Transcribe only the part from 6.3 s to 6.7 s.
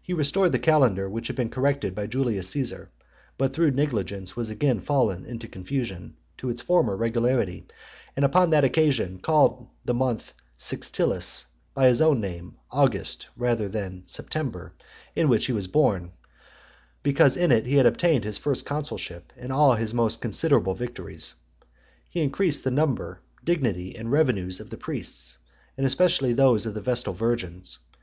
to its